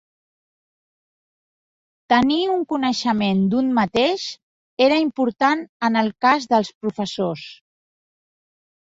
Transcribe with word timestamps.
Tenir 2.13 2.39
un 2.55 2.65
coneixement 2.73 3.45
d'un 3.53 3.71
mateix 3.81 4.27
era 4.89 5.01
important 5.07 5.65
en 5.91 6.05
el 6.05 6.13
cas 6.29 6.53
dels 6.57 6.77
professors. 6.85 7.49